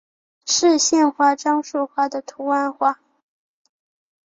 [0.47, 2.99] 是县花樟树花的图案化。